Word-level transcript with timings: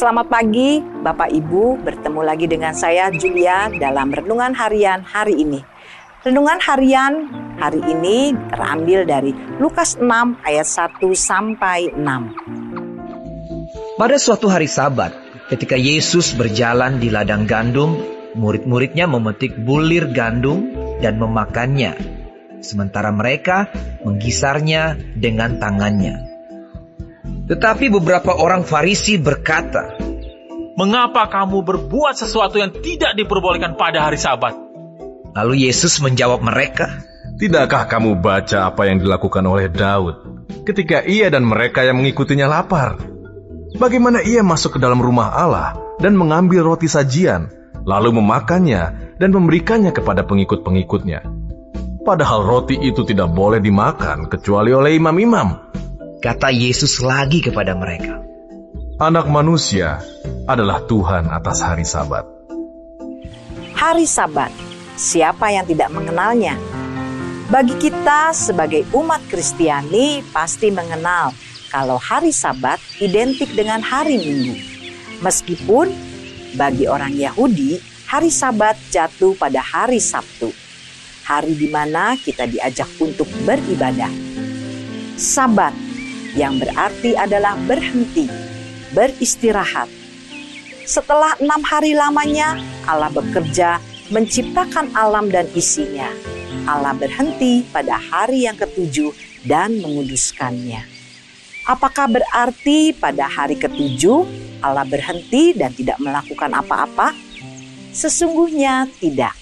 Selamat 0.00 0.32
pagi, 0.32 0.80
Bapak 0.80 1.28
Ibu. 1.28 1.84
Bertemu 1.84 2.24
lagi 2.24 2.48
dengan 2.48 2.72
saya 2.72 3.12
Julia 3.12 3.68
dalam 3.68 4.08
renungan 4.08 4.56
harian 4.56 5.04
hari 5.04 5.44
ini. 5.44 5.60
Renungan 6.24 6.56
harian 6.56 7.28
hari 7.60 7.84
ini 7.84 8.32
terambil 8.48 9.04
dari 9.04 9.36
Lukas 9.60 10.00
6 10.00 10.40
ayat 10.40 10.64
1 10.64 11.04
sampai 11.12 11.92
6. 11.92 12.00
Pada 14.00 14.16
suatu 14.16 14.48
hari 14.48 14.72
Sabat, 14.72 15.12
ketika 15.52 15.76
Yesus 15.76 16.32
berjalan 16.32 16.96
di 16.96 17.12
ladang 17.12 17.44
gandum, 17.44 18.00
murid-muridnya 18.40 19.04
memetik 19.04 19.52
bulir 19.52 20.08
gandum 20.16 20.72
dan 21.04 21.20
memakannya, 21.20 21.92
sementara 22.64 23.12
mereka 23.12 23.68
menggisarnya 24.00 24.96
dengan 25.20 25.60
tangannya. 25.60 26.29
Tetapi 27.50 27.90
beberapa 27.90 28.38
orang 28.38 28.62
Farisi 28.62 29.18
berkata, 29.18 29.98
Mengapa 30.78 31.26
kamu 31.26 31.66
berbuat 31.66 32.14
sesuatu 32.14 32.62
yang 32.62 32.70
tidak 32.70 33.18
diperbolehkan 33.18 33.74
pada 33.74 34.06
hari 34.06 34.16
Sabat? 34.16 34.54
Lalu 35.34 35.66
Yesus 35.66 35.98
menjawab 35.98 36.46
mereka, 36.46 37.02
Tidakkah 37.42 37.90
kamu 37.90 38.22
baca 38.22 38.70
apa 38.70 38.86
yang 38.86 39.02
dilakukan 39.02 39.42
oleh 39.48 39.66
Daud 39.66 40.44
ketika 40.62 41.02
ia 41.02 41.32
dan 41.32 41.42
mereka 41.42 41.82
yang 41.82 41.98
mengikutinya 41.98 42.46
lapar? 42.46 43.00
Bagaimana 43.80 44.20
ia 44.20 44.44
masuk 44.44 44.76
ke 44.76 44.78
dalam 44.78 45.02
rumah 45.02 45.34
Allah 45.34 45.72
dan 45.98 46.14
mengambil 46.14 46.62
roti 46.68 46.86
sajian, 46.86 47.50
lalu 47.82 48.14
memakannya 48.20 49.16
dan 49.18 49.30
memberikannya 49.32 49.90
kepada 49.90 50.22
pengikut-pengikutnya? 50.28 51.24
Padahal 52.04 52.44
roti 52.44 52.76
itu 52.76 53.02
tidak 53.08 53.32
boleh 53.32 53.58
dimakan 53.58 54.28
kecuali 54.28 54.70
oleh 54.70 55.00
imam-imam. 55.00 55.79
Kata 56.20 56.52
Yesus 56.52 57.00
lagi 57.00 57.40
kepada 57.40 57.72
mereka. 57.72 58.20
Anak 59.00 59.32
manusia 59.32 60.04
adalah 60.44 60.84
Tuhan 60.84 61.32
atas 61.32 61.64
hari 61.64 61.88
Sabat. 61.88 62.28
Hari 63.72 64.04
Sabat, 64.04 64.52
siapa 65.00 65.48
yang 65.48 65.64
tidak 65.64 65.88
mengenalnya? 65.88 66.60
Bagi 67.48 67.72
kita 67.80 68.36
sebagai 68.36 68.84
umat 68.92 69.24
Kristiani 69.32 70.20
pasti 70.28 70.68
mengenal 70.68 71.32
kalau 71.72 71.96
hari 71.96 72.36
Sabat 72.36 72.76
identik 73.00 73.48
dengan 73.56 73.80
hari 73.80 74.20
Minggu. 74.20 74.54
Meskipun 75.24 75.88
bagi 76.60 76.84
orang 76.84 77.16
Yahudi, 77.16 77.80
hari 78.04 78.28
Sabat 78.28 78.76
jatuh 78.92 79.32
pada 79.40 79.64
hari 79.64 79.96
Sabtu. 79.96 80.52
Hari 81.24 81.56
di 81.56 81.72
mana 81.72 82.12
kita 82.20 82.44
diajak 82.44 82.92
untuk 83.00 83.26
beribadah. 83.48 84.12
Sabat 85.16 85.89
yang 86.34 86.58
berarti 86.62 87.18
adalah 87.18 87.58
berhenti, 87.66 88.30
beristirahat. 88.94 89.90
Setelah 90.86 91.38
enam 91.38 91.62
hari 91.62 91.94
lamanya, 91.94 92.58
Allah 92.86 93.10
bekerja 93.10 93.78
menciptakan 94.10 94.90
alam 94.94 95.30
dan 95.30 95.46
isinya. 95.54 96.10
Allah 96.66 96.94
berhenti 96.94 97.62
pada 97.70 97.94
hari 97.98 98.46
yang 98.50 98.58
ketujuh 98.58 99.14
dan 99.46 99.78
menguduskannya. 99.78 100.82
Apakah 101.70 102.10
berarti 102.10 102.90
pada 102.98 103.30
hari 103.30 103.54
ketujuh 103.54 104.26
Allah 104.60 104.84
berhenti 104.84 105.54
dan 105.54 105.72
tidak 105.72 105.96
melakukan 106.02 106.50
apa-apa? 106.52 107.14
Sesungguhnya 107.94 108.90
tidak. 108.98 109.32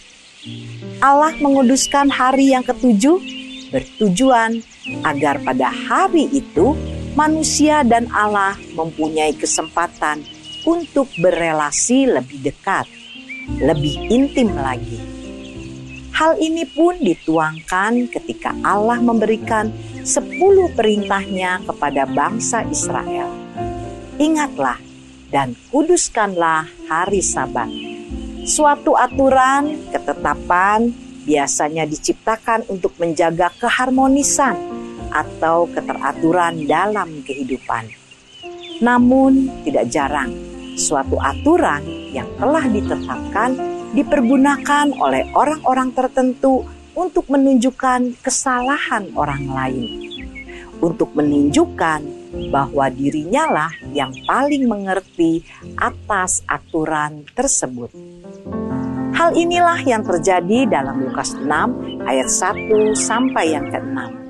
Allah 1.03 1.34
menguduskan 1.41 2.09
hari 2.12 2.53
yang 2.54 2.62
ketujuh 2.62 3.21
bertujuan 3.69 4.65
agar 5.04 5.41
pada 5.43 5.71
hari 5.71 6.28
itu 6.32 6.76
manusia 7.19 7.82
dan 7.82 8.06
Allah 8.15 8.54
mempunyai 8.78 9.34
kesempatan 9.34 10.22
untuk 10.62 11.10
berrelasi 11.19 12.06
lebih 12.06 12.38
dekat, 12.47 12.87
lebih 13.59 13.98
intim 14.06 14.54
lagi. 14.54 15.00
Hal 16.15 16.34
ini 16.43 16.66
pun 16.66 16.98
dituangkan 16.98 18.10
ketika 18.10 18.50
Allah 18.66 18.98
memberikan 18.98 19.71
sepuluh 20.03 20.66
perintahnya 20.75 21.62
kepada 21.62 22.10
bangsa 22.10 22.66
Israel. 22.66 23.31
Ingatlah 24.19 24.82
dan 25.31 25.54
kuduskanlah 25.71 26.66
hari 26.91 27.22
sabat. 27.22 27.71
Suatu 28.43 28.98
aturan, 28.98 29.78
ketetapan, 29.94 30.91
biasanya 31.22 31.84
diciptakan 31.84 32.66
untuk 32.66 32.97
menjaga 32.97 33.53
keharmonisan 33.60 34.78
atau 35.12 35.69
keteraturan 35.70 36.64
dalam 36.69 37.22
kehidupan. 37.24 37.88
Namun, 38.78 39.50
tidak 39.66 39.91
jarang 39.91 40.30
suatu 40.78 41.19
aturan 41.19 41.82
yang 42.14 42.30
telah 42.38 42.62
ditetapkan 42.70 43.58
dipergunakan 43.92 44.94
oleh 44.94 45.26
orang-orang 45.34 45.91
tertentu 45.91 46.62
untuk 46.94 47.26
menunjukkan 47.26 48.22
kesalahan 48.22 49.10
orang 49.18 49.44
lain, 49.50 49.86
untuk 50.78 51.14
menunjukkan 51.14 52.00
bahwa 52.50 52.86
dirinya 52.91 53.44
lah 53.50 53.72
yang 53.94 54.14
paling 54.26 54.66
mengerti 54.70 55.42
atas 55.78 56.47
aturan 56.47 57.26
tersebut. 57.34 57.91
Hal 59.18 59.34
inilah 59.34 59.82
yang 59.82 60.06
terjadi 60.06 60.70
dalam 60.70 61.02
Lukas 61.02 61.34
6 61.34 61.48
ayat 62.06 62.28
1 62.30 62.94
sampai 62.94 63.56
yang 63.56 63.66
ke-6. 63.66 64.28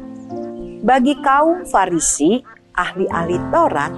Bagi 0.78 1.19
kaum 1.27 1.66
Farisi, 1.66 2.39
ahli-ahli 2.78 3.34
Taurat, 3.50 3.91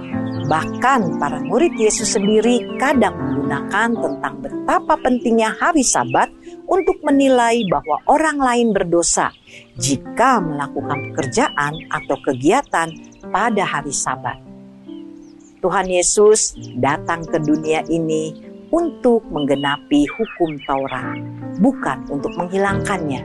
bahkan 0.49 1.21
para 1.21 1.37
murid 1.37 1.77
Yesus 1.77 2.17
sendiri 2.17 2.65
kadang 2.81 3.13
menggunakan 3.13 3.93
tentang 3.93 4.35
betapa 4.41 4.97
pentingnya 4.97 5.53
hari 5.61 5.85
Sabat 5.85 6.33
untuk 6.65 6.97
menilai 7.05 7.61
bahwa 7.69 8.01
orang 8.09 8.41
lain 8.41 8.67
berdosa 8.73 9.29
jika 9.77 10.41
melakukan 10.41 11.13
pekerjaan 11.13 11.85
atau 11.93 12.17
kegiatan 12.25 12.89
pada 13.29 13.61
hari 13.61 13.93
Sabat. 13.93 14.41
Tuhan 15.61 15.85
Yesus 15.85 16.57
datang 16.81 17.21
ke 17.29 17.37
dunia 17.37 17.85
ini 17.93 18.33
untuk 18.73 19.21
menggenapi 19.29 20.09
hukum 20.09 20.57
Taurat, 20.65 21.21
bukan 21.61 22.09
untuk 22.09 22.33
menghilangkannya. 22.33 23.21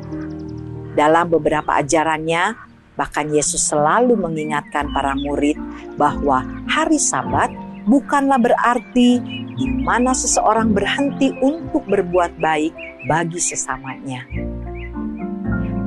Dalam 0.93 1.33
beberapa 1.33 1.81
ajarannya, 1.81 2.66
bahkan 2.97 3.29
Yesus 3.29 3.61
selalu 3.69 4.17
mengingatkan 4.17 4.91
para 4.91 5.12
murid 5.15 5.61
bahwa 6.01 6.43
hari 6.67 6.97
Sabat 6.97 7.53
bukanlah 7.87 8.41
berarti 8.41 9.21
di 9.57 9.67
mana 9.84 10.12
seseorang 10.12 10.73
berhenti 10.73 11.33
untuk 11.41 11.84
berbuat 11.87 12.37
baik 12.41 12.73
bagi 13.07 13.41
sesamanya. 13.41 14.25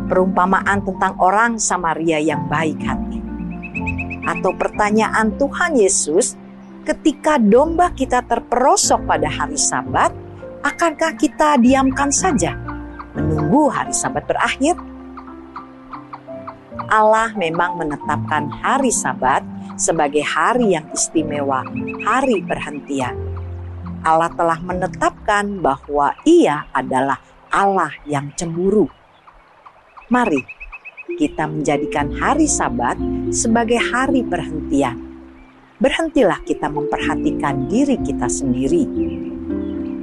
Perumpamaan 0.10 0.82
tentang 0.82 1.14
orang 1.22 1.62
Samaria 1.62 2.18
yang 2.18 2.50
baik 2.50 2.82
hati, 2.82 3.22
atau 4.26 4.54
pertanyaan 4.58 5.38
Tuhan 5.38 5.78
Yesus 5.78 6.34
ketika 6.82 7.38
domba 7.38 7.94
kita 7.94 8.26
terperosok 8.26 9.06
pada 9.06 9.30
hari 9.30 9.58
Sabat, 9.58 10.10
akankah 10.66 11.14
kita 11.14 11.62
diamkan 11.62 12.10
saja 12.10 12.58
menunggu 13.14 13.70
hari 13.70 13.94
Sabat 13.94 14.26
berakhir? 14.26 14.74
Allah 16.90 17.30
memang 17.38 17.78
menetapkan 17.78 18.50
hari 18.50 18.90
Sabat 18.90 19.46
sebagai 19.78 20.26
hari 20.26 20.74
yang 20.74 20.90
istimewa, 20.90 21.62
hari 22.02 22.42
perhentian. 22.42 23.14
Allah 24.02 24.34
telah 24.34 24.58
menetapkan 24.58 25.62
bahwa 25.62 26.18
Ia 26.26 26.66
adalah 26.74 27.22
Allah 27.54 27.94
yang 28.10 28.34
cemburu. 28.34 28.90
Mari 30.10 30.42
kita 31.14 31.46
menjadikan 31.46 32.10
hari 32.18 32.50
Sabat 32.50 32.98
sebagai 33.30 33.78
hari 33.78 34.26
perhentian 34.26 34.98
berhentilah 35.80 36.42
kita 36.44 36.68
memperhatikan 36.68 37.70
diri 37.72 38.02
kita 38.02 38.26
sendiri. 38.28 38.84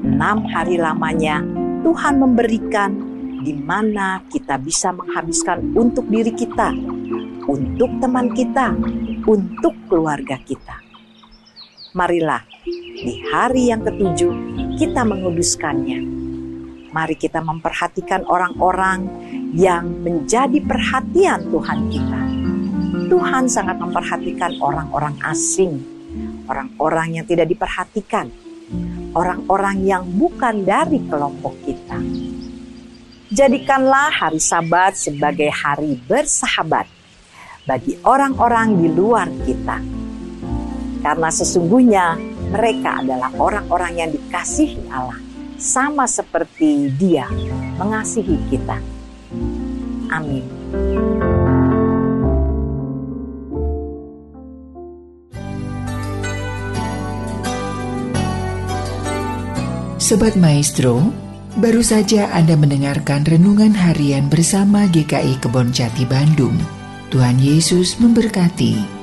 Enam 0.06 0.46
hari 0.48 0.80
lamanya 0.80 1.44
Tuhan 1.84 2.22
memberikan 2.22 3.05
di 3.46 3.54
mana 3.54 4.26
kita 4.26 4.58
bisa 4.58 4.90
menghabiskan 4.90 5.70
untuk 5.78 6.10
diri 6.10 6.34
kita, 6.34 6.74
untuk 7.46 8.02
teman 8.02 8.34
kita, 8.34 8.74
untuk 9.22 9.70
keluarga 9.86 10.34
kita. 10.42 10.82
Marilah 11.94 12.42
di 12.98 13.22
hari 13.30 13.70
yang 13.70 13.86
ketujuh 13.86 14.34
kita 14.82 15.06
menguduskannya. 15.06 16.02
Mari 16.90 17.14
kita 17.14 17.38
memperhatikan 17.38 18.26
orang-orang 18.26 19.06
yang 19.54 19.94
menjadi 20.02 20.58
perhatian 20.66 21.46
Tuhan 21.46 21.78
kita. 21.86 22.20
Tuhan 23.06 23.46
sangat 23.46 23.78
memperhatikan 23.78 24.58
orang-orang 24.58 25.14
asing, 25.22 25.78
orang-orang 26.50 27.22
yang 27.22 27.24
tidak 27.30 27.46
diperhatikan, 27.46 28.26
orang-orang 29.14 29.86
yang 29.86 30.02
bukan 30.18 30.66
dari 30.66 30.98
kelompok 31.06 31.54
kita. 31.62 32.25
Jadikanlah 33.36 34.08
hari 34.16 34.40
Sabat 34.40 34.96
sebagai 34.96 35.52
hari 35.52 36.00
bersahabat 36.08 36.88
bagi 37.68 38.00
orang-orang 38.00 38.80
di 38.80 38.88
luar 38.88 39.28
kita. 39.44 39.76
Karena 41.04 41.28
sesungguhnya 41.28 42.16
mereka 42.48 43.04
adalah 43.04 43.28
orang-orang 43.36 43.92
yang 44.00 44.10
dikasihi 44.16 44.88
Allah, 44.88 45.20
sama 45.60 46.08
seperti 46.08 46.88
Dia 46.96 47.28
mengasihi 47.76 48.40
kita. 48.48 48.80
Amin. 50.08 50.48
Sobat 60.00 60.40
Maestro, 60.40 61.25
baru 61.56 61.80
saja 61.80 62.28
Anda 62.36 62.54
mendengarkan 62.54 63.24
renungan 63.24 63.72
harian 63.72 64.28
bersama 64.28 64.84
GKI 64.88 65.40
Kebon 65.40 65.72
Jati 65.72 66.04
Bandung. 66.04 66.56
Tuhan 67.08 67.40
Yesus 67.40 67.96
memberkati. 67.96 68.95